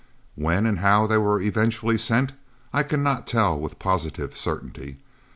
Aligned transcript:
When 0.33 0.65
and 0.65 0.79
how 0.79 1.05
they 1.05 1.17
were 1.19 1.39
eventually 1.39 1.95
sent 1.95 2.31
I 2.73 2.81
cannot 2.81 3.27
tell 3.27 3.55
with 3.59 3.77
positive 3.77 4.35
certainty. 4.35 4.97